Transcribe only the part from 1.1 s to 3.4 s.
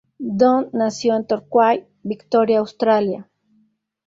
en Torquay, Victoria, Australia.